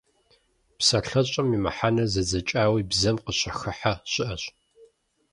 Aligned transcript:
ПсалъэщӀэм 0.77 1.47
и 1.57 1.59
мыхьэнэр 1.63 2.07
зэдзэкӀауи 2.13 2.87
бзэм 2.89 3.17
къыщыхыхьэ 3.25 3.93
щыӏэщ. 4.11 4.43